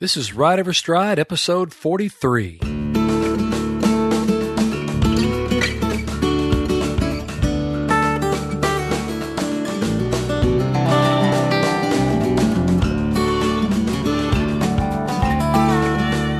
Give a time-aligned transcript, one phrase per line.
[0.00, 2.60] This is Ride Every Stride, episode 43.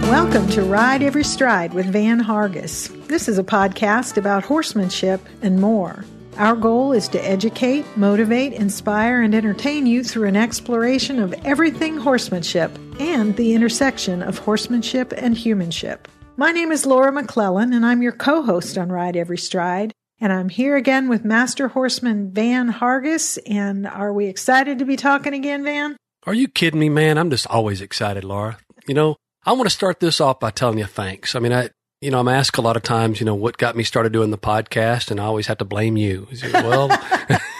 [0.04, 3.08] Welcome to Ride Every Stride with Van Hargis.
[3.08, 6.04] This is a podcast about horsemanship and more.
[6.36, 11.96] Our goal is to educate, motivate, inspire, and entertain you through an exploration of everything
[11.96, 16.08] horsemanship and the intersection of horsemanship and humanship.
[16.36, 19.92] My name is Laura McClellan, and I'm your co host on Ride Every Stride.
[20.20, 23.38] And I'm here again with Master Horseman Van Hargis.
[23.46, 25.96] And are we excited to be talking again, Van?
[26.26, 27.18] Are you kidding me, man?
[27.18, 28.58] I'm just always excited, Laura.
[28.86, 31.34] You know, I want to start this off by telling you thanks.
[31.34, 31.70] I mean, I,
[32.00, 34.30] you know, I'm asked a lot of times, you know, what got me started doing
[34.30, 36.26] the podcast, and I always have to blame you.
[36.52, 36.90] Well,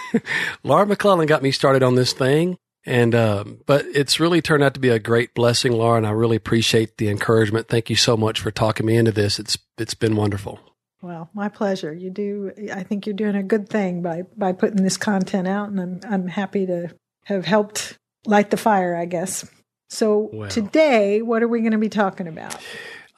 [0.63, 4.73] Laura McClellan got me started on this thing, and um, but it's really turned out
[4.73, 7.67] to be a great blessing, Laura, and I really appreciate the encouragement.
[7.67, 9.39] Thank you so much for talking me into this.
[9.39, 10.59] It's it's been wonderful.
[11.01, 11.93] Well, my pleasure.
[11.93, 12.51] You do.
[12.73, 15.99] I think you're doing a good thing by by putting this content out, and I'm
[16.09, 16.93] I'm happy to
[17.25, 18.95] have helped light the fire.
[18.95, 19.45] I guess.
[19.89, 22.55] So today, what are we going to be talking about?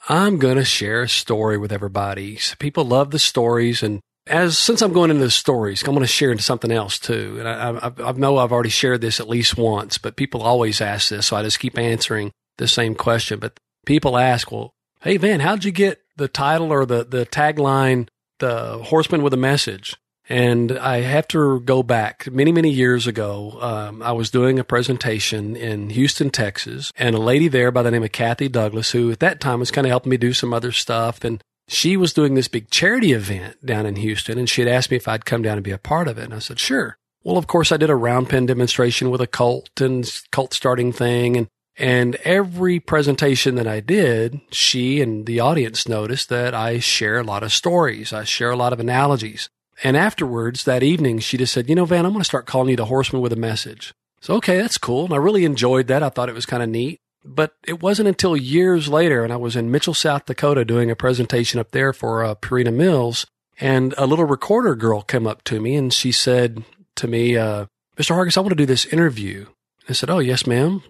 [0.08, 2.36] I'm going to share a story with everybody.
[2.36, 3.82] So people love the stories.
[3.82, 6.98] And as since I'm going into the stories, I'm going to share into something else
[6.98, 7.36] too.
[7.38, 10.80] And I, I, I know I've already shared this at least once, but people always
[10.80, 11.26] ask this.
[11.26, 13.38] So I just keep answering the same question.
[13.38, 18.08] But people ask, well, hey, Van, how'd you get the title or the, the tagline,
[18.38, 19.96] the horseman with a message?
[20.28, 23.58] And I have to go back many, many years ago.
[23.60, 27.90] Um, I was doing a presentation in Houston, Texas, and a lady there by the
[27.90, 30.54] name of Kathy Douglas, who at that time was kind of helping me do some
[30.54, 31.24] other stuff.
[31.24, 34.90] And she was doing this big charity event down in Houston, and she had asked
[34.90, 36.24] me if I'd come down and be a part of it.
[36.24, 36.98] And I said, sure.
[37.24, 40.92] Well, of course, I did a round pen demonstration with a colt and colt starting
[40.92, 41.36] thing.
[41.36, 47.18] And, and every presentation that I did, she and the audience noticed that I share
[47.18, 48.12] a lot of stories.
[48.12, 49.48] I share a lot of analogies.
[49.84, 52.70] And afterwards, that evening, she just said, You know, Van, I'm going to start calling
[52.70, 53.94] you the horseman with a message.
[54.20, 55.04] So, okay, that's cool.
[55.04, 56.02] And I really enjoyed that.
[56.02, 57.00] I thought it was kind of neat.
[57.24, 60.96] But it wasn't until years later, and I was in Mitchell, South Dakota doing a
[60.96, 63.26] presentation up there for uh, Purina Mills,
[63.60, 66.64] and a little recorder girl came up to me and she said
[66.96, 67.66] to me, uh,
[67.96, 68.16] Mr.
[68.16, 69.46] Hargis, I want to do this interview.
[69.88, 70.82] I said, Oh, yes, ma'am.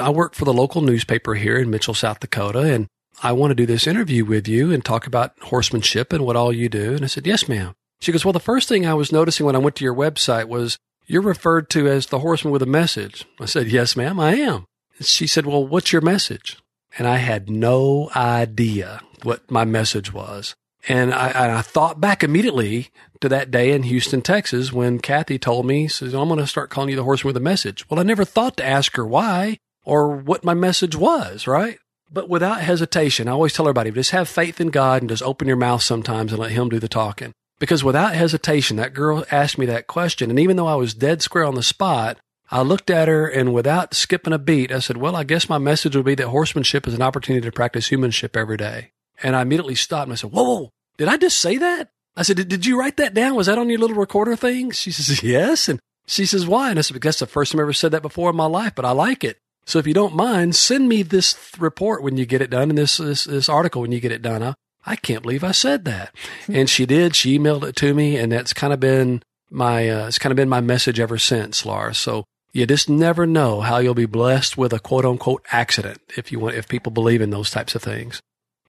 [0.00, 2.88] I work for the local newspaper here in Mitchell, South Dakota, and
[3.22, 6.52] I want to do this interview with you and talk about horsemanship and what all
[6.52, 6.94] you do.
[6.94, 7.74] And I said, Yes, ma'am.
[8.00, 10.46] She goes, Well, the first thing I was noticing when I went to your website
[10.46, 10.76] was
[11.06, 13.24] you're referred to as the horseman with a message.
[13.40, 14.66] I said, Yes, ma'am, I am.
[15.00, 16.58] She said, Well, what's your message?
[16.96, 20.54] And I had no idea what my message was.
[20.86, 22.90] And I, I thought back immediately
[23.20, 26.70] to that day in Houston, Texas, when Kathy told me, says, I'm going to start
[26.70, 27.88] calling you the horseman with a message.
[27.88, 31.78] Well, I never thought to ask her why or what my message was, right?
[32.10, 35.48] But without hesitation, I always tell everybody, just have faith in God and just open
[35.48, 37.32] your mouth sometimes and let Him do the talking.
[37.58, 40.28] Because without hesitation, that girl asked me that question.
[40.28, 42.18] And even though I was dead square on the spot,
[42.50, 45.58] I looked at her and without skipping a beat, I said, Well, I guess my
[45.58, 48.92] message would be that horsemanship is an opportunity to practice humanship every day.
[49.22, 51.90] And I immediately stopped and I said, Whoa, whoa, did I just say that?
[52.16, 53.34] I said, did, did you write that down?
[53.34, 54.70] Was that on your little recorder thing?
[54.70, 55.68] She says, Yes.
[55.68, 56.70] And she says, Why?
[56.70, 58.74] And I said, That's the first time I ever said that before in my life,
[58.74, 59.38] but I like it.
[59.66, 62.76] So if you don't mind, send me this report when you get it done and
[62.76, 64.42] this, this, this article when you get it done.
[64.42, 64.54] I'll,
[64.86, 66.14] I can't believe I said that.
[66.46, 67.16] And she did.
[67.16, 70.36] She emailed it to me, and that's kind of been my uh, it's kind of
[70.36, 71.94] been my message ever since, Laura.
[71.94, 72.24] So
[72.54, 76.40] you just never know how you'll be blessed with a quote unquote accident if you
[76.40, 78.22] want if people believe in those types of things.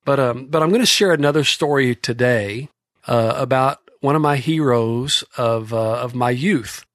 [0.04, 2.68] But um, but I'm going to share another story today
[3.08, 6.86] uh, about one of my heroes of uh, of my youth.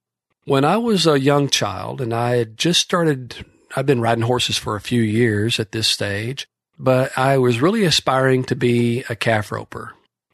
[0.44, 4.58] When I was a young child, and I had just started, I've been riding horses
[4.58, 6.46] for a few years at this stage
[6.80, 9.92] but I was really aspiring to be a calf roper.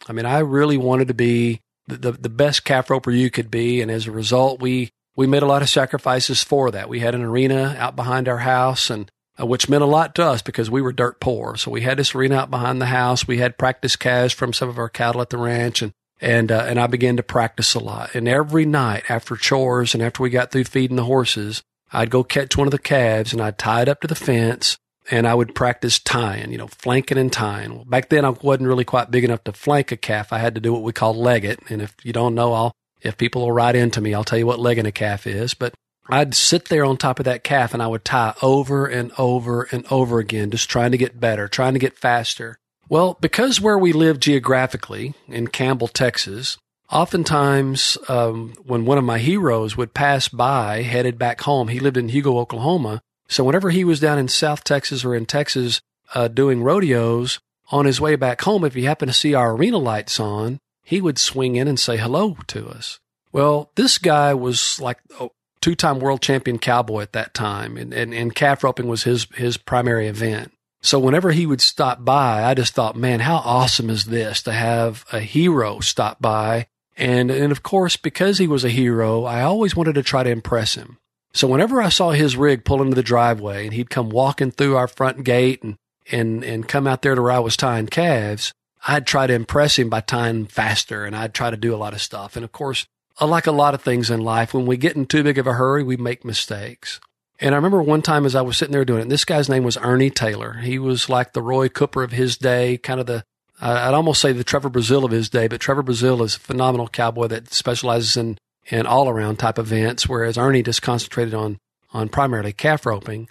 [0.08, 3.50] I mean, I really wanted to be the, the, the, best calf roper you could
[3.50, 3.82] be.
[3.82, 6.88] And as a result, we, we made a lot of sacrifices for that.
[6.88, 10.24] We had an arena out behind our house and uh, which meant a lot to
[10.24, 11.56] us because we were dirt poor.
[11.56, 13.26] So we had this arena out behind the house.
[13.26, 16.64] We had practice calves from some of our cattle at the ranch and and uh,
[16.66, 18.14] and I began to practice a lot.
[18.14, 21.62] And every night after chores and after we got through feeding the horses,
[21.92, 24.78] I'd go catch one of the calves and I'd tie it up to the fence
[25.10, 27.74] and I would practice tying, you know, flanking and tying.
[27.74, 30.32] Well, back then I wasn't really quite big enough to flank a calf.
[30.32, 31.60] I had to do what we call leg it.
[31.68, 34.46] And if you don't know, I'll, if people will write into me, I'll tell you
[34.46, 35.54] what legging a calf is.
[35.54, 35.74] But
[36.08, 39.64] I'd sit there on top of that calf and I would tie over and over
[39.64, 42.58] and over again, just trying to get better, trying to get faster.
[42.88, 46.56] Well, because where we live geographically in Campbell, Texas,
[46.90, 51.96] oftentimes um, when one of my heroes would pass by headed back home, he lived
[51.96, 55.80] in Hugo, Oklahoma So whenever he was down in South Texas or in Texas
[56.14, 57.40] uh, doing rodeos,
[57.70, 61.00] on his way back home, if he happened to see our arena lights on, he
[61.00, 63.00] would swing in and say hello to us.
[63.32, 65.28] Well, this guy was like a
[65.60, 69.26] two time world champion cowboy at that time, and, and, and calf roping was his,
[69.34, 70.52] his primary event.
[70.82, 74.52] So whenever he would stop by, I just thought, man, how awesome is this to
[74.52, 76.68] have a hero stop by?
[76.96, 80.30] And, and of course, because he was a hero, I always wanted to try to
[80.30, 80.98] impress him.
[81.34, 84.76] So whenever I saw his rig pull into the driveway and he'd come walking through
[84.76, 85.76] our front gate and,
[86.12, 88.52] and, and come out there to where I was tying calves,
[88.86, 91.92] I'd try to impress him by tying faster and I'd try to do a lot
[91.92, 92.36] of stuff.
[92.36, 92.86] And of course,
[93.20, 95.54] like a lot of things in life, when we get in too big of a
[95.54, 97.00] hurry, we make mistakes.
[97.40, 99.64] And I remember one time as I was sitting there doing it, this guy's name
[99.64, 100.54] was Ernie Taylor.
[100.54, 103.24] He was like the Roy Cooper of his day, kind of the,
[103.60, 106.40] uh, I'd almost say the Trevor Brazile of his day, but Trevor Brazile is a
[106.40, 111.58] phenomenal cowboy that specializes in, in all around type events, whereas Ernie just concentrated on,
[111.92, 113.28] on primarily calf roping.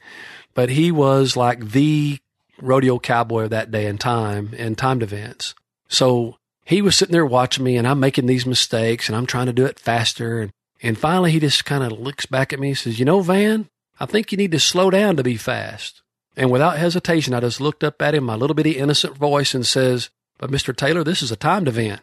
[0.54, 2.20] But he was like the
[2.62, 5.56] rodeo cowboy of that day and time and timed events.
[5.88, 9.46] So he was sitting there watching me and I'm making these mistakes and I'm trying
[9.48, 10.42] to do it faster.
[10.42, 13.22] And, and finally he just kind of looks back at me and says, you know,
[13.22, 13.70] Van,
[14.00, 16.02] I think you need to slow down to be fast.
[16.36, 19.66] And without hesitation, I just looked up at him, my little bitty innocent voice and
[19.66, 20.76] says, but Mr.
[20.76, 22.02] Taylor, this is a timed event.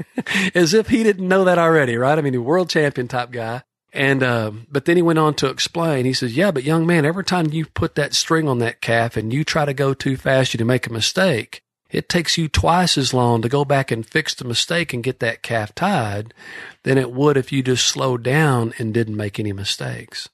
[0.54, 2.18] As if he didn't know that already, right?
[2.18, 3.62] I mean, a world champion type guy.
[3.92, 7.06] And, um, but then he went on to explain, he says, yeah, but young man,
[7.06, 10.16] every time you put that string on that calf and you try to go too
[10.16, 14.06] fast, you make a mistake, it takes you twice as long to go back and
[14.06, 16.34] fix the mistake and get that calf tied
[16.82, 20.28] than it would if you just slowed down and didn't make any mistakes.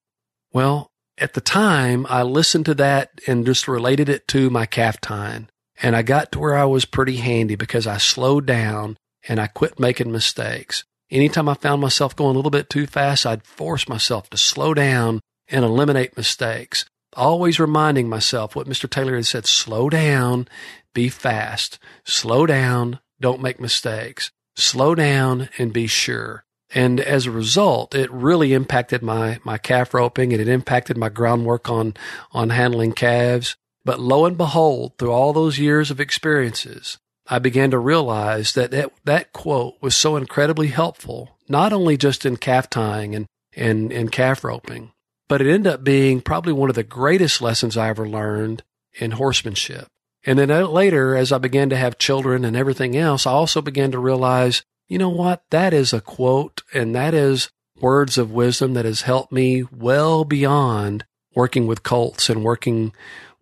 [0.52, 5.00] Well, at the time, I listened to that and just related it to my calf
[5.00, 5.48] tying.
[5.80, 8.96] And I got to where I was pretty handy because I slowed down
[9.28, 10.84] and I quit making mistakes.
[11.10, 14.74] Anytime I found myself going a little bit too fast, I'd force myself to slow
[14.74, 16.86] down and eliminate mistakes.
[17.16, 18.90] Always reminding myself what Mr.
[18.90, 20.48] Taylor had said slow down,
[20.94, 26.44] be fast, slow down, don't make mistakes, slow down and be sure.
[26.74, 31.08] And as a result, it really impacted my, my calf roping and it impacted my
[31.08, 31.94] groundwork on,
[32.32, 33.56] on handling calves.
[33.84, 38.70] But lo and behold, through all those years of experiences, I began to realize that
[38.72, 43.26] that, that quote was so incredibly helpful, not only just in calf tying and,
[43.56, 44.92] and, and calf roping,
[45.28, 48.62] but it ended up being probably one of the greatest lessons I ever learned
[48.94, 49.86] in horsemanship.
[50.26, 53.60] And then uh, later, as I began to have children and everything else, I also
[53.60, 55.42] began to realize you know what?
[55.50, 57.48] That is a quote and that is
[57.80, 61.04] words of wisdom that has helped me well beyond
[61.34, 62.92] working with colts and working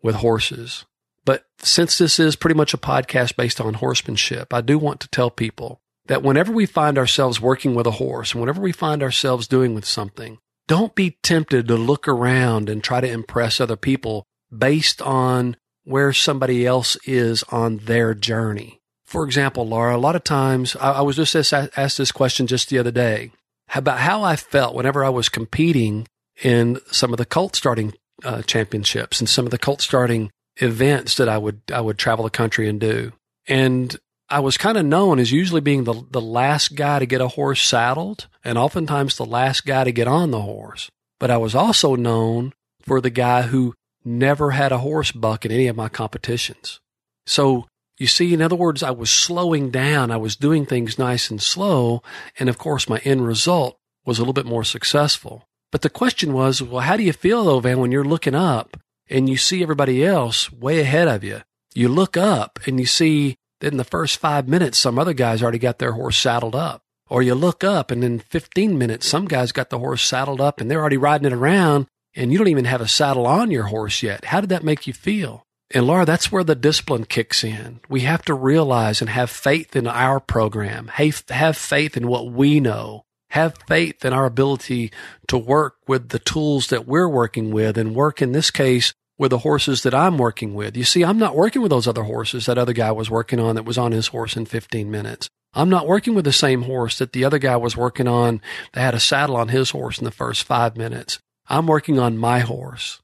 [0.03, 0.85] with horses.
[1.25, 5.09] But since this is pretty much a podcast based on horsemanship, I do want to
[5.09, 9.03] tell people that whenever we find ourselves working with a horse and whenever we find
[9.03, 13.77] ourselves doing with something, don't be tempted to look around and try to impress other
[13.77, 14.25] people
[14.57, 18.81] based on where somebody else is on their journey.
[19.05, 22.69] For example, Laura, a lot of times I, I was just asked this question just
[22.69, 23.33] the other day
[23.75, 26.07] about how I felt whenever I was competing
[26.43, 31.17] in some of the colt starting uh, championships and some of the colt starting events
[31.17, 33.13] that I would I would travel the country and do.
[33.49, 33.97] And
[34.29, 37.29] I was kind of known as usually being the the last guy to get a
[37.29, 40.91] horse saddled and oftentimes the last guy to get on the horse.
[41.19, 45.53] But I was also known for the guy who never had a horse buck in
[45.53, 46.81] any of my competitions.
[47.27, 47.67] So
[47.99, 50.11] you see, in other words, I was slowing down.
[50.11, 52.03] I was doing things nice and slow.
[52.39, 55.47] And of course, my end result was a little bit more successful.
[55.71, 58.77] But the question was, well, how do you feel though, Van, when you're looking up
[59.13, 61.43] and you see everybody else way ahead of you?
[61.75, 65.43] You look up and you see that in the first five minutes, some other guys
[65.43, 66.83] already got their horse saddled up.
[67.09, 70.61] Or you look up and in 15 minutes, some guys got the horse saddled up
[70.61, 73.65] and they're already riding it around and you don't even have a saddle on your
[73.65, 74.27] horse yet.
[74.27, 75.45] How did that make you feel?
[75.71, 77.81] And Laura, that's where the discipline kicks in.
[77.89, 80.89] We have to realize and have faith in our program.
[80.89, 83.05] Have faith in what we know.
[83.31, 84.93] Have faith in our ability
[85.29, 89.31] to work with the tools that we're working with and work in this case with
[89.31, 90.77] the horses that I'm working with.
[90.77, 93.55] You see, I'm not working with those other horses that other guy was working on
[93.55, 95.29] that was on his horse in 15 minutes.
[95.55, 98.41] I'm not working with the same horse that the other guy was working on
[98.73, 101.19] that had a saddle on his horse in the first five minutes.
[101.47, 103.01] I'm working on my horse.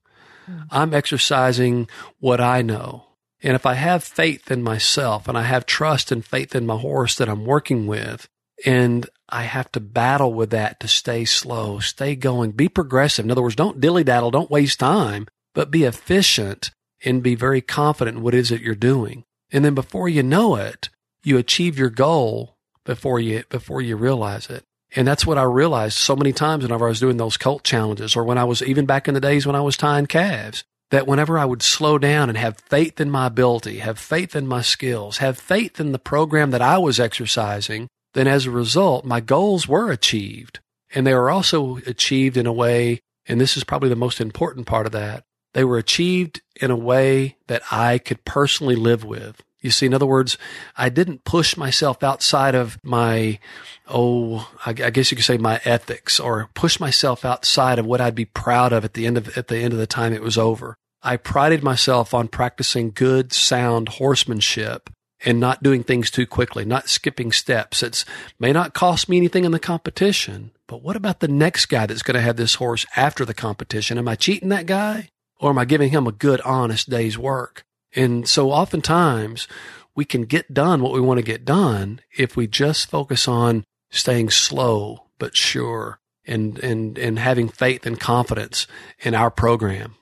[0.51, 0.63] Mm-hmm.
[0.71, 1.89] I'm exercising
[2.21, 3.05] what I know.
[3.43, 6.77] And if I have faith in myself and I have trust and faith in my
[6.77, 8.27] horse that I'm working with,
[8.65, 13.25] and I have to battle with that to stay slow, stay going, be progressive.
[13.25, 16.71] In other words, don't dilly daddle, don't waste time, but be efficient
[17.05, 19.25] and be very confident in what it is that you're doing.
[19.51, 20.89] And then before you know it,
[21.25, 24.63] you achieve your goal before you, before you realize it.
[24.95, 28.15] And that's what I realized so many times whenever I was doing those colt challenges
[28.15, 30.63] or when I was even back in the days when I was tying calves,
[30.93, 34.47] that whenever I would slow down and have faith in my ability, have faith in
[34.47, 39.05] my skills, have faith in the program that I was exercising, then as a result,
[39.05, 40.61] my goals were achieved.
[40.95, 44.65] And they were also achieved in a way, and this is probably the most important
[44.65, 45.25] part of that,
[45.55, 49.43] they were achieved in a way that I could personally live with.
[49.61, 50.39] You see, in other words,
[50.77, 53.41] I didn't push myself outside of my,
[53.89, 58.15] oh, I, guess you could say my ethics or push myself outside of what I'd
[58.15, 60.39] be proud of at the end of, at the end of the time it was
[60.39, 60.77] over.
[61.03, 64.91] I prided myself on practicing good, sound horsemanship
[65.25, 67.83] and not doing things too quickly, not skipping steps.
[67.83, 68.05] It
[68.39, 72.03] may not cost me anything in the competition, but what about the next guy that's
[72.03, 73.99] going to have this horse after the competition?
[73.99, 77.65] Am I cheating that guy or am I giving him a good, honest day's work?
[77.95, 79.49] And so oftentimes
[79.95, 83.65] we can get done what we want to get done if we just focus on
[83.91, 88.67] staying slow but sure and, and, and having faith and confidence
[89.01, 89.97] in our program.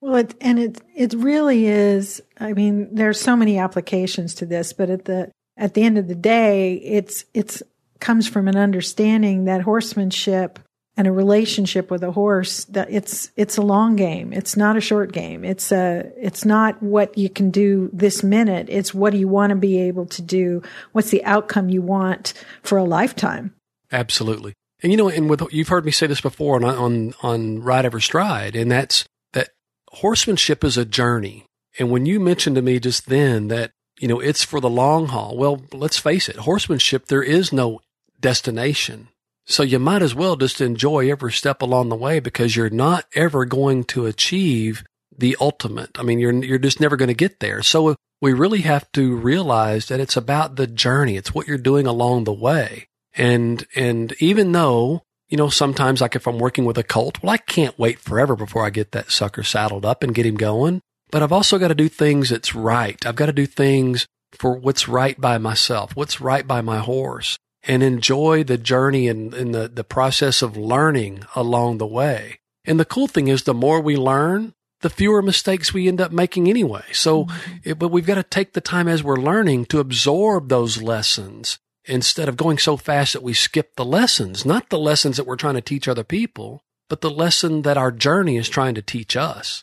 [0.00, 2.20] Well, it, and it, it really is.
[2.38, 6.08] I mean, there's so many applications to this, but at the, at the end of
[6.08, 7.62] the day, it's, it's
[8.00, 10.58] comes from an understanding that horsemanship
[10.96, 14.32] and a relationship with a horse that it's it's a long game.
[14.32, 15.44] It's not a short game.
[15.44, 18.66] It's a it's not what you can do this minute.
[18.68, 20.62] It's what do you want to be able to do?
[20.92, 23.54] What's the outcome you want for a lifetime?
[23.92, 24.54] Absolutely.
[24.82, 27.84] And you know and with you've heard me say this before on on on ride
[27.84, 29.50] every stride and that's that
[29.92, 31.46] horsemanship is a journey.
[31.78, 33.70] And when you mentioned to me just then that
[34.00, 37.80] you know it's for the long haul well let's face it horsemanship there is no
[38.18, 39.08] destination
[39.50, 43.04] so you might as well just enjoy every step along the way because you're not
[43.14, 44.84] ever going to achieve
[45.16, 45.90] the ultimate.
[45.98, 47.62] I mean, you're, you're just never going to get there.
[47.62, 51.16] So we really have to realize that it's about the journey.
[51.16, 52.86] It's what you're doing along the way.
[53.14, 57.32] And, and even though, you know, sometimes like if I'm working with a colt, well,
[57.32, 60.80] I can't wait forever before I get that sucker saddled up and get him going.
[61.10, 63.04] But I've also got to do things that's right.
[63.04, 67.36] I've got to do things for what's right by myself, what's right by my horse
[67.66, 72.40] and enjoy the journey and, and the, the process of learning along the way.
[72.64, 76.12] And the cool thing is the more we learn, the fewer mistakes we end up
[76.12, 76.84] making anyway.
[76.92, 77.56] So, mm-hmm.
[77.64, 81.58] it, but we've got to take the time as we're learning to absorb those lessons
[81.84, 85.36] instead of going so fast that we skip the lessons, not the lessons that we're
[85.36, 89.16] trying to teach other people, but the lesson that our journey is trying to teach
[89.16, 89.62] us.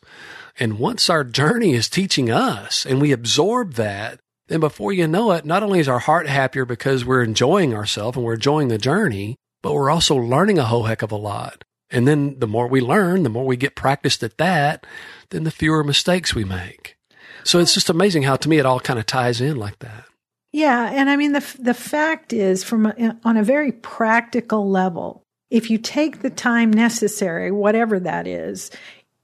[0.60, 5.32] And once our journey is teaching us and we absorb that, then before you know
[5.32, 8.78] it, not only is our heart happier because we're enjoying ourselves and we're enjoying the
[8.78, 11.64] journey, but we're also learning a whole heck of a lot.
[11.90, 14.86] And then the more we learn, the more we get practiced at that,
[15.30, 16.98] then the fewer mistakes we make.
[17.44, 20.06] So it's just amazing how to me it all kind of ties in like that.
[20.52, 25.24] Yeah, and I mean the the fact is from a, on a very practical level,
[25.50, 28.72] if you take the time necessary, whatever that is,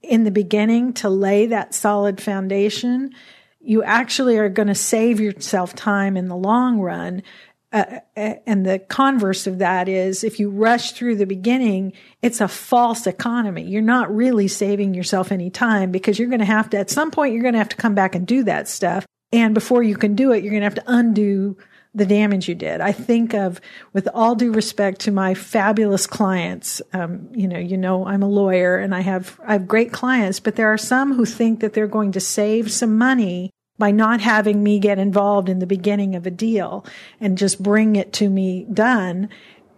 [0.00, 3.14] in the beginning to lay that solid foundation,
[3.64, 7.22] you actually are going to save yourself time in the long run.
[7.72, 11.92] Uh, uh, and the converse of that is if you rush through the beginning,
[12.22, 13.62] it's a false economy.
[13.62, 17.10] You're not really saving yourself any time because you're going to have to, at some
[17.10, 19.04] point, you're going to have to come back and do that stuff.
[19.32, 21.56] And before you can do it, you're going to have to undo
[21.94, 22.80] the damage you did.
[22.80, 23.60] I think of,
[23.92, 28.28] with all due respect to my fabulous clients, um, you know, you know, I'm a
[28.28, 31.72] lawyer and I have, I have great clients, but there are some who think that
[31.72, 36.14] they're going to save some money by not having me get involved in the beginning
[36.14, 36.84] of a deal
[37.20, 39.28] and just bring it to me done.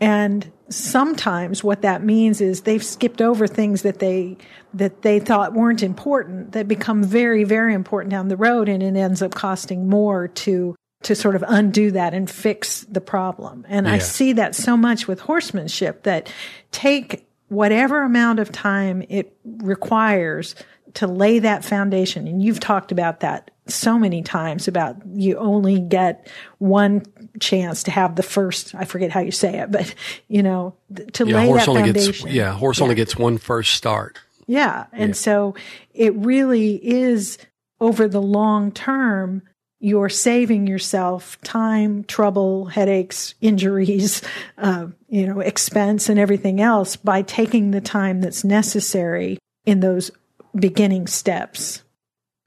[0.01, 4.37] And sometimes what that means is they've skipped over things that they
[4.75, 8.97] that they thought weren't important that become very very important down the road and it
[8.97, 13.65] ends up costing more to to sort of undo that and fix the problem.
[13.69, 13.93] And yeah.
[13.93, 16.33] I see that so much with horsemanship that
[16.73, 20.57] take whatever amount of time it requires
[20.95, 22.27] to lay that foundation.
[22.27, 27.03] And you've talked about that so many times about you only get one
[27.41, 29.95] chance to have the first, I forget how you say it, but
[30.29, 30.75] you know,
[31.15, 32.27] to yeah, lay that foundation.
[32.27, 32.85] Gets, yeah, horse yeah.
[32.85, 34.19] only gets one first start.
[34.47, 34.87] Yeah.
[34.93, 35.15] And yeah.
[35.15, 35.55] so
[35.93, 37.39] it really is
[37.81, 39.43] over the long term,
[39.81, 44.23] you're saving yourself time, trouble, headaches, injuries,
[44.59, 50.11] uh, you know, expense and everything else by taking the time that's necessary in those
[50.55, 51.83] beginning steps.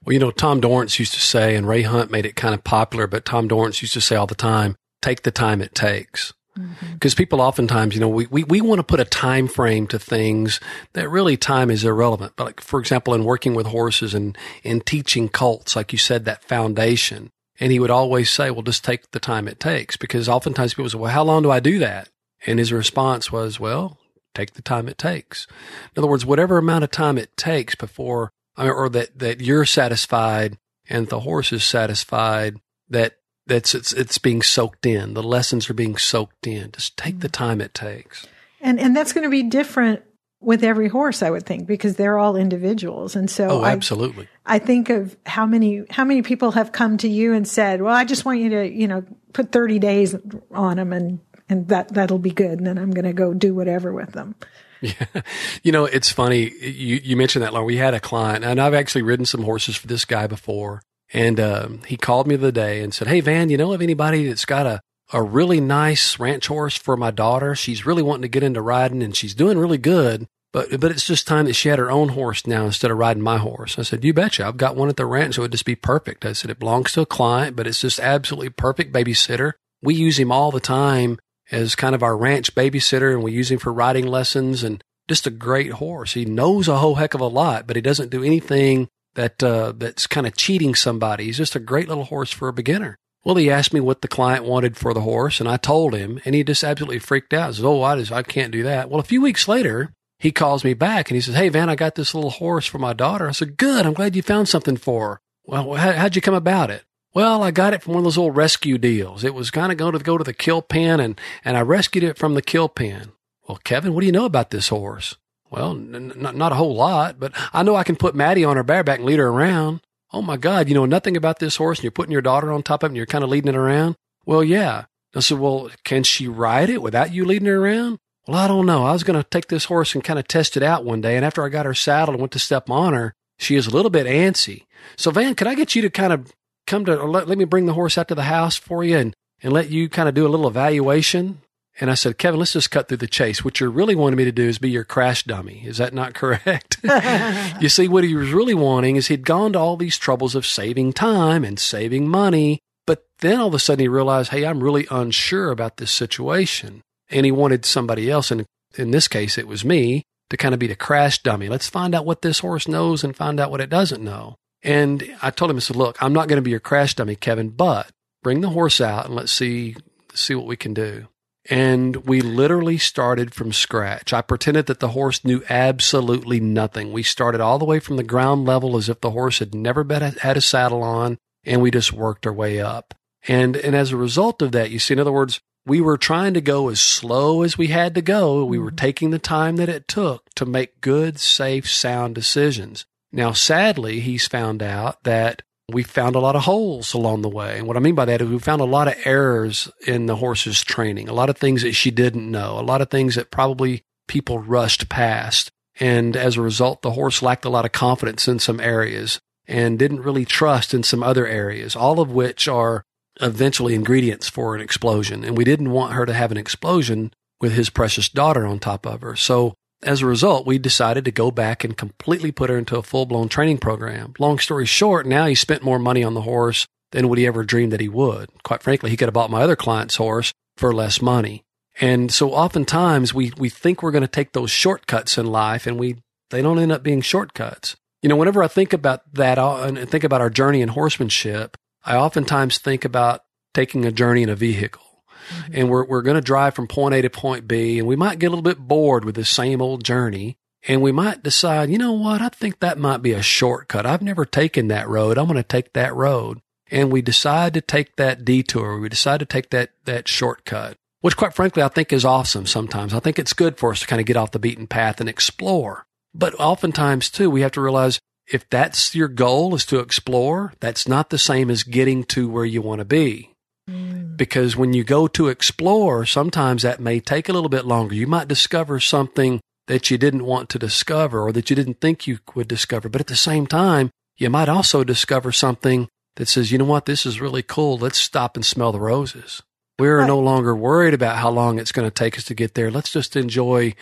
[0.04, 2.64] Well, you know, Tom Dorrance used to say, and Ray Hunt made it kind of
[2.64, 6.32] popular, but Tom Dorrance used to say all the time, take the time it takes.
[6.54, 7.18] Because mm-hmm.
[7.18, 10.58] people oftentimes, you know, we, we, we want to put a time frame to things
[10.94, 12.32] that really time is irrelevant.
[12.36, 16.24] But like, for example, in working with horses and, and teaching colts, like you said,
[16.24, 17.30] that foundation.
[17.60, 19.96] And he would always say, well, just take the time it takes.
[19.96, 22.08] Because oftentimes people say, well, how long do I do that?
[22.46, 23.98] And his response was, well,
[24.34, 25.46] take the time it takes.
[25.94, 30.58] In other words, whatever amount of time it takes before, or that, that you're satisfied
[30.88, 33.16] and the horse is satisfied that
[33.46, 35.14] that's it's it's being soaked in.
[35.14, 36.72] The lessons are being soaked in.
[36.72, 37.44] Just take the mm-hmm.
[37.44, 38.26] time it takes.
[38.60, 40.02] And and that's going to be different
[40.40, 43.14] with every horse, I would think, because they're all individuals.
[43.14, 44.28] And so Oh, absolutely.
[44.46, 47.82] I, I think of how many how many people have come to you and said,
[47.82, 50.14] "Well, I just want you to, you know, put 30 days
[50.52, 53.54] on them and and that that'll be good and then I'm going to go do
[53.54, 54.34] whatever with them."
[54.80, 54.92] Yeah.
[55.62, 56.50] You know, it's funny.
[56.60, 57.52] You, you mentioned that.
[57.64, 60.80] We had a client, and I've actually ridden some horses for this guy before.
[61.12, 64.26] And um, he called me the day and said, Hey, Van, you know of anybody
[64.26, 64.80] that's got a,
[65.12, 67.54] a really nice ranch horse for my daughter?
[67.54, 70.26] She's really wanting to get into riding and she's doing really good.
[70.52, 73.22] But, but it's just time that she had her own horse now instead of riding
[73.22, 73.78] my horse.
[73.78, 74.46] I said, you betcha.
[74.46, 75.36] I've got one at the ranch.
[75.36, 76.24] So it would just be perfect.
[76.24, 79.52] I said, it belongs to a client, but it's just absolutely perfect babysitter.
[79.82, 81.18] We use him all the time
[81.50, 85.26] as kind of our ranch babysitter and we use him for riding lessons and just
[85.26, 86.12] a great horse.
[86.14, 89.72] He knows a whole heck of a lot, but he doesn't do anything that uh,
[89.76, 91.24] that's kind of cheating somebody.
[91.24, 92.96] He's just a great little horse for a beginner.
[93.24, 96.20] Well, he asked me what the client wanted for the horse, and I told him,
[96.24, 97.48] and he just absolutely freaked out.
[97.48, 100.30] He says, "Oh, I just I can't do that." Well, a few weeks later, he
[100.30, 102.92] calls me back and he says, "Hey, Van, I got this little horse for my
[102.92, 103.84] daughter." I said, "Good.
[103.84, 106.84] I'm glad you found something for her." Well, how, how'd you come about it?
[107.12, 109.24] Well, I got it from one of those old rescue deals.
[109.24, 112.04] It was kind of going to go to the kill pen, and and I rescued
[112.04, 113.12] it from the kill pen.
[113.48, 115.16] Well, Kevin, what do you know about this horse?
[115.50, 118.56] Well, n- n- not a whole lot, but I know I can put Maddie on
[118.56, 119.80] her bareback and lead her around.
[120.12, 122.62] Oh my God, you know nothing about this horse and you're putting your daughter on
[122.62, 123.96] top of it and you're kind of leading it around?
[124.24, 124.84] Well, yeah.
[125.14, 127.98] I said, well, can she ride it without you leading her around?
[128.28, 128.84] Well, I don't know.
[128.84, 131.16] I was going to take this horse and kind of test it out one day.
[131.16, 133.70] And after I got her saddled and went to step on her, she is a
[133.70, 134.66] little bit antsy.
[134.96, 136.32] So Van, could I get you to kind of
[136.70, 139.14] come to, let, let me bring the horse out to the house for you and,
[139.42, 141.42] and let you kind of do a little evaluation?
[141.80, 143.44] And I said, Kevin, let's just cut through the chase.
[143.44, 145.62] What you're really wanting me to do is be your crash dummy.
[145.64, 146.78] Is that not correct?
[147.60, 150.44] you see, what he was really wanting is he'd gone to all these troubles of
[150.44, 152.58] saving time and saving money.
[152.86, 156.82] But then all of a sudden he realized, hey, I'm really unsure about this situation.
[157.08, 158.44] And he wanted somebody else, and
[158.76, 161.48] in this case, it was me, to kind of be the crash dummy.
[161.48, 164.36] Let's find out what this horse knows and find out what it doesn't know.
[164.62, 167.16] And I told him, I said, look, I'm not going to be your crash dummy,
[167.16, 167.90] Kevin, but
[168.22, 169.76] bring the horse out and let's see,
[170.14, 171.08] see what we can do.
[171.48, 174.12] And we literally started from scratch.
[174.12, 176.92] I pretended that the horse knew absolutely nothing.
[176.92, 179.82] We started all the way from the ground level as if the horse had never
[179.82, 182.94] been, had a saddle on, and we just worked our way up.
[183.26, 186.34] And, and as a result of that, you see, in other words, we were trying
[186.34, 188.44] to go as slow as we had to go.
[188.44, 188.76] We were mm-hmm.
[188.76, 192.86] taking the time that it took to make good, safe, sound decisions.
[193.12, 195.42] Now, sadly, he's found out that
[195.72, 197.58] we found a lot of holes along the way.
[197.58, 200.16] And what I mean by that is we found a lot of errors in the
[200.16, 203.30] horse's training, a lot of things that she didn't know, a lot of things that
[203.30, 205.50] probably people rushed past.
[205.78, 209.78] And as a result, the horse lacked a lot of confidence in some areas and
[209.78, 212.84] didn't really trust in some other areas, all of which are
[213.20, 215.24] eventually ingredients for an explosion.
[215.24, 218.86] And we didn't want her to have an explosion with his precious daughter on top
[218.86, 219.16] of her.
[219.16, 222.82] So as a result, we decided to go back and completely put her into a
[222.82, 224.14] full blown training program.
[224.18, 227.44] Long story short, now he spent more money on the horse than would he ever
[227.44, 228.28] dream that he would.
[228.42, 231.44] Quite frankly, he could have bought my other client's horse for less money.
[231.80, 235.78] And so oftentimes we, we think we're going to take those shortcuts in life and
[235.78, 235.96] we,
[236.30, 237.76] they don't end up being shortcuts.
[238.02, 241.56] You know, whenever I think about that uh, and think about our journey in horsemanship,
[241.84, 243.22] I oftentimes think about
[243.54, 244.82] taking a journey in a vehicle.
[245.28, 245.52] Mm-hmm.
[245.54, 248.18] And we're, we're going to drive from point A to point B, and we might
[248.18, 250.36] get a little bit bored with the same old journey.
[250.68, 252.20] And we might decide, you know what?
[252.20, 253.86] I think that might be a shortcut.
[253.86, 255.16] I've never taken that road.
[255.16, 256.40] I'm going to take that road.
[256.70, 258.78] And we decide to take that detour.
[258.78, 262.94] We decide to take that, that shortcut, which quite frankly, I think is awesome sometimes.
[262.94, 265.08] I think it's good for us to kind of get off the beaten path and
[265.08, 265.86] explore.
[266.14, 270.86] But oftentimes too, we have to realize if that's your goal is to explore, that's
[270.86, 273.29] not the same as getting to where you want to be.
[273.70, 274.16] Mm.
[274.16, 277.94] Because when you go to explore, sometimes that may take a little bit longer.
[277.94, 282.06] You might discover something that you didn't want to discover or that you didn't think
[282.06, 282.88] you would discover.
[282.88, 286.86] But at the same time, you might also discover something that says, you know what,
[286.86, 287.78] this is really cool.
[287.78, 289.42] Let's stop and smell the roses.
[289.78, 290.06] We're right.
[290.06, 292.70] no longer worried about how long it's going to take us to get there.
[292.70, 293.74] Let's just enjoy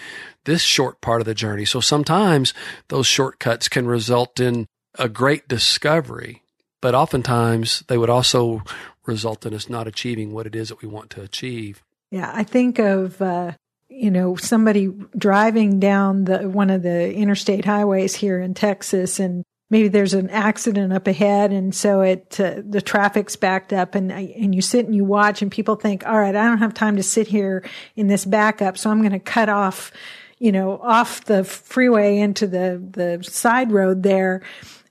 [0.44, 1.64] this short part of the journey.
[1.64, 2.55] So sometimes
[2.88, 6.42] those shortcuts can result in a great discovery,
[6.81, 8.62] but oftentimes they would also
[9.09, 11.83] result in us not achieving what it is that we want to achieve.
[12.11, 13.53] Yeah, I think of uh,
[13.88, 19.44] you know somebody driving down the one of the interstate highways here in Texas and
[19.71, 24.12] maybe there's an accident up ahead and so it uh, the traffic's backed up and
[24.12, 26.97] and you sit and you watch and people think all right I don't have time
[26.97, 27.64] to sit here
[27.97, 29.90] in this backup so I'm going to cut off
[30.38, 34.42] you know off the freeway into the the side road there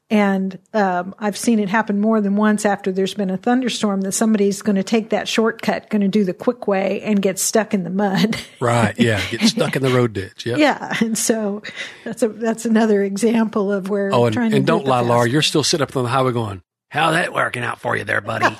[0.09, 4.13] and um, I've seen it happen more than once after there's been a thunderstorm that
[4.13, 7.73] somebody's going to take that shortcut, going to do the quick way and get stuck
[7.73, 8.37] in the mud.
[8.61, 8.97] right.
[8.97, 9.21] Yeah.
[9.29, 10.45] Get stuck in the road ditch.
[10.45, 10.55] Yeah.
[10.55, 10.93] Yeah.
[11.01, 11.61] And so
[12.05, 14.09] that's a, that's another example of where.
[14.13, 15.29] Oh, and, and don't lie, Laura.
[15.29, 18.21] You're still sitting up on the highway going, how's that working out for you there,
[18.21, 18.45] buddy?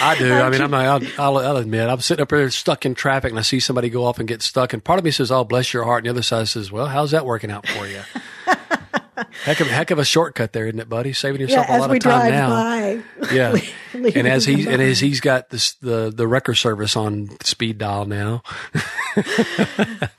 [0.00, 0.32] I do.
[0.32, 3.38] I mean, I'm, I'll, I'll, I'll, admit, I'm sitting up there stuck in traffic and
[3.38, 4.72] I see somebody go off and get stuck.
[4.72, 5.98] And part of me says, oh, bless your heart.
[5.98, 8.00] And the other side says, well, how's that working out for you?
[9.44, 11.12] heck of heck of a shortcut there, isn't it, buddy?
[11.12, 12.48] Saving yourself yeah, a lot of time now.
[12.50, 13.56] By, yeah,
[13.92, 18.06] and as he and as he's got this the the wrecker service on speed dial
[18.06, 18.42] now.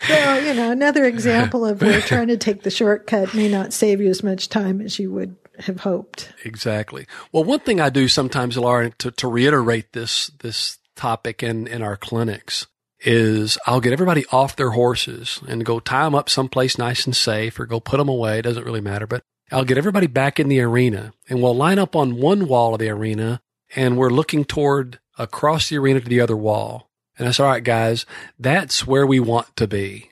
[0.10, 4.02] well, you know, another example of where trying to take the shortcut may not save
[4.02, 6.34] you as much time as you would have hoped.
[6.44, 7.08] Exactly.
[7.32, 11.82] Well, one thing I do sometimes, Laura, to, to reiterate this this topic in in
[11.82, 12.68] our clinics
[13.04, 17.16] is I'll get everybody off their horses and go tie them up someplace nice and
[17.16, 18.40] safe or go put them away.
[18.40, 21.80] It doesn't really matter, but I'll get everybody back in the arena and we'll line
[21.80, 23.42] up on one wall of the arena
[23.76, 26.90] and we're looking toward across the arena to the other wall.
[27.18, 28.06] And I said, all right, guys,
[28.40, 30.12] that's where we want to be.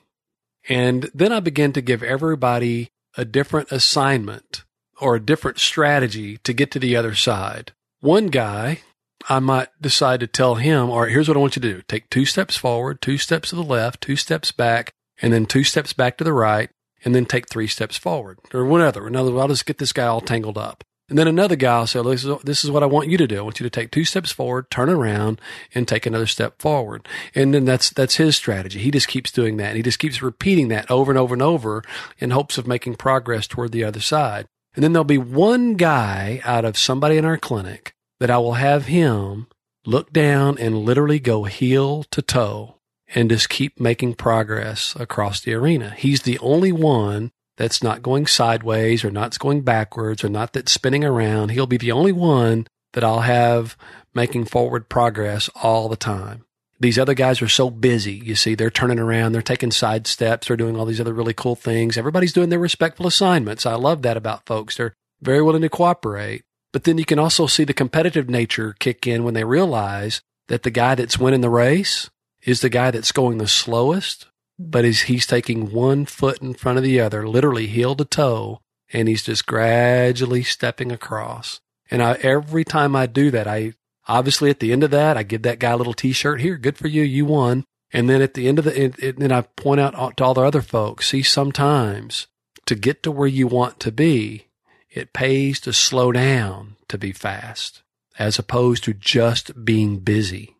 [0.68, 4.64] And then I begin to give everybody a different assignment
[5.00, 7.72] or a different strategy to get to the other side.
[8.00, 8.82] One guy
[9.28, 11.82] I might decide to tell him, all right, here's what I want you to do.
[11.88, 15.64] Take two steps forward, two steps to the left, two steps back, and then two
[15.64, 16.70] steps back to the right,
[17.04, 19.06] and then take three steps forward or whatever.
[19.06, 20.84] Another, I'll just get this guy all tangled up.
[21.08, 23.26] And then another guy will say, this is, this is what I want you to
[23.26, 23.38] do.
[23.38, 25.40] I want you to take two steps forward, turn around
[25.74, 27.06] and take another step forward.
[27.34, 28.78] And then that's, that's his strategy.
[28.78, 29.68] He just keeps doing that.
[29.68, 31.82] And he just keeps repeating that over and over and over
[32.18, 34.46] in hopes of making progress toward the other side.
[34.74, 38.52] And then there'll be one guy out of somebody in our clinic that I will
[38.52, 39.48] have him
[39.84, 42.76] look down and literally go heel to toe
[43.16, 45.90] and just keep making progress across the arena.
[45.90, 50.70] He's the only one that's not going sideways or not going backwards or not that's
[50.70, 51.48] spinning around.
[51.48, 53.76] He'll be the only one that I'll have
[54.14, 56.44] making forward progress all the time.
[56.78, 58.14] These other guys are so busy.
[58.14, 61.34] You see, they're turning around, they're taking side steps, they're doing all these other really
[61.34, 61.98] cool things.
[61.98, 63.66] Everybody's doing their respectful assignments.
[63.66, 64.76] I love that about folks.
[64.76, 66.44] They're very willing to cooperate.
[66.72, 70.62] But then you can also see the competitive nature kick in when they realize that
[70.62, 72.10] the guy that's winning the race
[72.42, 74.26] is the guy that's going the slowest,
[74.58, 78.60] but is he's taking one foot in front of the other, literally heel to toe,
[78.92, 81.60] and he's just gradually stepping across.
[81.90, 83.74] And I, every time I do that, I
[84.08, 86.56] obviously at the end of that, I give that guy a little T-shirt here.
[86.56, 87.64] Good for you, you won.
[87.92, 90.34] And then at the end of the, it, it, then I point out to all
[90.34, 92.26] the other folks, see, sometimes
[92.64, 94.46] to get to where you want to be,
[94.92, 97.82] it pays to slow down to be fast
[98.18, 100.56] as opposed to just being busy.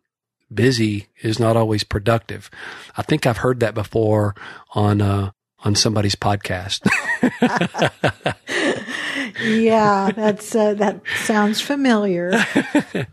[0.53, 2.49] Busy is not always productive.
[2.97, 4.35] I think I've heard that before
[4.73, 6.87] on, uh, on somebody's podcast.
[9.43, 12.33] yeah, that's uh, that sounds familiar.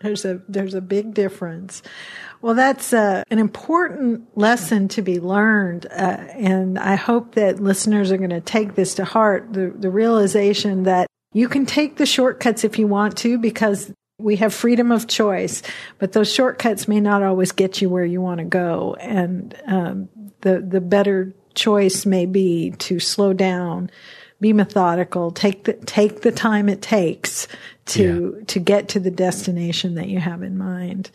[0.00, 1.82] there's a there's a big difference.
[2.40, 5.86] Well, that's uh, an important lesson to be learned.
[5.86, 9.90] Uh, and I hope that listeners are going to take this to heart the, the
[9.90, 14.90] realization that you can take the shortcuts if you want to because we have freedom
[14.90, 15.62] of choice,
[15.98, 18.96] but those shortcuts may not always get you where you want to go.
[19.00, 20.08] And um,
[20.40, 23.90] the, the better choice may be to slow down,
[24.40, 27.48] be methodical, take the, take the time it takes
[27.86, 28.44] to, yeah.
[28.46, 31.10] to get to the destination that you have in mind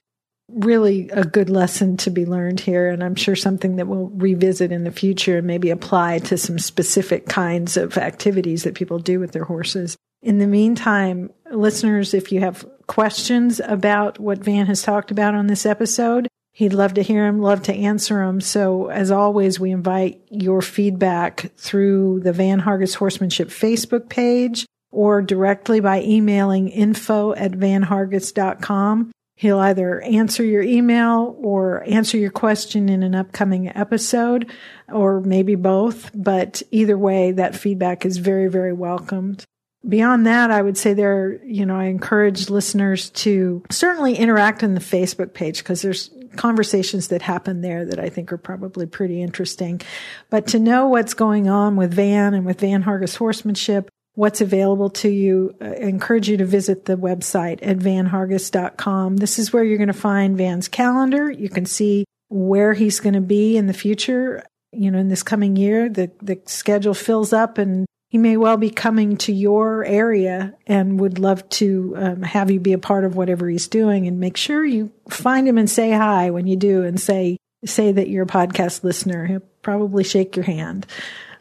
[0.50, 2.90] really a good lesson to be learned here.
[2.90, 6.60] And I'm sure something that we'll revisit in the future and maybe apply to some
[6.60, 9.98] specific kinds of activities that people do with their horses.
[10.22, 15.48] In the meantime, listeners, if you have questions about what Van has talked about on
[15.48, 18.40] this episode, he'd love to hear them, love to answer them.
[18.40, 25.22] So as always, we invite your feedback through the Van Hargis Horsemanship Facebook page or
[25.22, 29.12] directly by emailing info at vanhargis.com.
[29.36, 34.50] He'll either answer your email or answer your question in an upcoming episode
[34.90, 36.12] or maybe both.
[36.14, 39.44] But either way, that feedback is very, very welcomed.
[39.90, 44.76] Beyond that, I would say there, you know, I encourage listeners to certainly interact in
[44.76, 49.22] the Facebook page because there's conversations that happen there that I think are probably pretty
[49.22, 49.82] interesting.
[50.30, 54.90] But to know what's going on with Van and with Van Hargis horsemanship, what's available
[54.90, 55.56] to you.
[55.62, 59.18] I encourage you to visit the website at vanhargis.com.
[59.18, 61.32] This is where you're going to find Van's calendar.
[61.32, 64.44] You can see where he's going to be in the future.
[64.72, 68.58] You know, in this coming year, the, the schedule fills up and he may well
[68.58, 73.06] be coming to your area and would love to um, have you be a part
[73.06, 74.06] of whatever he's doing.
[74.06, 77.92] And make sure you find him and say hi when you do, and say say
[77.92, 79.26] that you're a podcast listener.
[79.26, 80.86] He'll probably shake your hand.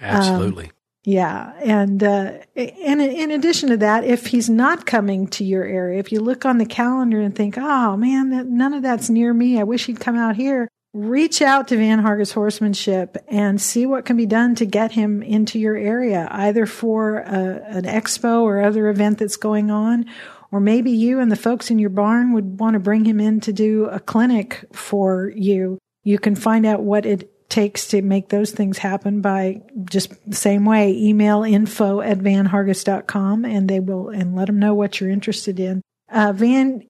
[0.00, 0.64] Absolutely.
[0.64, 0.70] Um,
[1.04, 5.98] yeah, and uh, and in addition to that, if he's not coming to your area,
[5.98, 9.34] if you look on the calendar and think, "Oh man, that, none of that's near
[9.34, 9.60] me.
[9.60, 14.04] I wish he'd come out here." Reach out to Van Hargis Horsemanship and see what
[14.04, 18.60] can be done to get him into your area, either for a, an expo or
[18.60, 20.04] other event that's going on,
[20.50, 23.40] or maybe you and the folks in your barn would want to bring him in
[23.40, 25.78] to do a clinic for you.
[26.04, 30.36] You can find out what it takes to make those things happen by just the
[30.36, 35.10] same way email info at vanhargis.com and they will and let them know what you're
[35.10, 36.82] interested in uh, van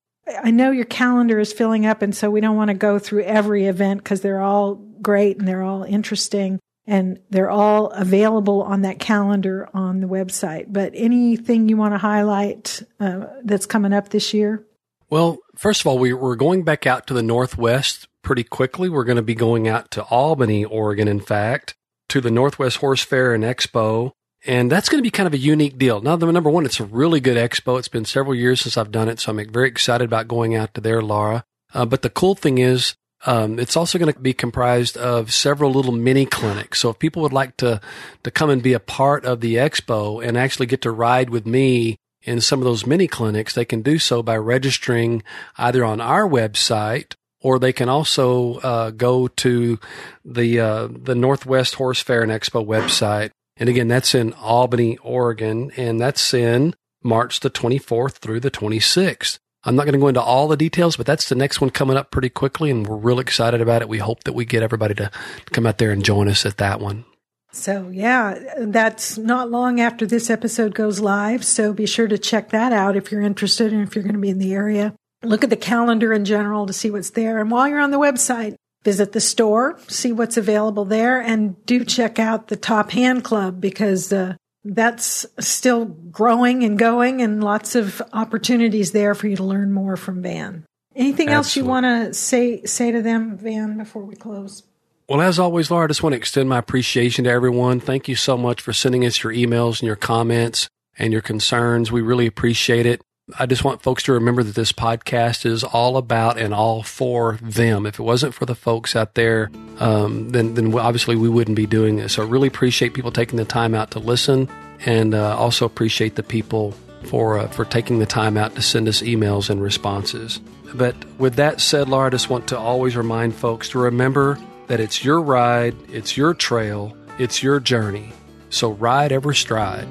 [0.42, 3.24] I know your calendar is filling up, and so we don't want to go through
[3.24, 8.82] every event because they're all great and they're all interesting and they're all available on
[8.82, 10.66] that calendar on the website.
[10.68, 14.66] But anything you want to highlight uh, that's coming up this year?
[15.08, 18.88] Well, first of all, we, we're going back out to the Northwest pretty quickly.
[18.88, 21.74] We're going to be going out to Albany, Oregon, in fact,
[22.08, 24.12] to the Northwest Horse Fair and Expo.
[24.44, 26.00] And that's going to be kind of a unique deal.
[26.00, 27.78] Now, the number one, it's a really good expo.
[27.78, 30.74] It's been several years since I've done it, so I'm very excited about going out
[30.74, 31.44] to there, Laura.
[31.72, 35.72] Uh, but the cool thing is, um, it's also going to be comprised of several
[35.72, 36.80] little mini clinics.
[36.80, 37.80] So if people would like to
[38.24, 41.46] to come and be a part of the expo and actually get to ride with
[41.46, 45.22] me in some of those mini clinics, they can do so by registering
[45.56, 49.78] either on our website or they can also uh, go to
[50.24, 55.70] the uh, the Northwest Horse Fair and Expo website and again, that's in Albany, Oregon,
[55.76, 59.38] and that's in March the 24th through the 26th.
[59.64, 61.96] I'm not going to go into all the details, but that's the next one coming
[61.96, 63.88] up pretty quickly, and we're real excited about it.
[63.88, 65.10] We hope that we get everybody to
[65.52, 67.04] come out there and join us at that one.
[67.52, 71.44] So, yeah, that's not long after this episode goes live.
[71.44, 74.20] So be sure to check that out if you're interested and if you're going to
[74.20, 74.94] be in the area.
[75.22, 77.40] Look at the calendar in general to see what's there.
[77.40, 81.84] And while you're on the website, visit the store, see what's available there, and do
[81.84, 87.74] check out the Top Hand Club because uh, that's still growing and going, and lots
[87.74, 90.64] of opportunities there for you to learn more from Van.
[90.94, 91.34] Anything Absolutely.
[91.34, 94.62] else you want to say say to them, Van, before we close?
[95.08, 97.80] Well, as always, Laura, I just want to extend my appreciation to everyone.
[97.80, 100.68] Thank you so much for sending us your emails and your comments
[100.98, 101.90] and your concerns.
[101.90, 103.02] We really appreciate it.
[103.38, 107.38] I just want folks to remember that this podcast is all about and all for
[107.40, 107.86] them.
[107.86, 111.66] If it wasn't for the folks out there, um, then then obviously we wouldn't be
[111.66, 112.14] doing this.
[112.14, 114.48] So I really appreciate people taking the time out to listen,
[114.84, 118.88] and uh, also appreciate the people for uh, for taking the time out to send
[118.88, 120.40] us emails and responses.
[120.74, 124.80] But with that said, Laura, I just want to always remind folks to remember that
[124.80, 128.12] it's your ride, it's your trail, it's your journey.
[128.48, 129.88] So ride every stride.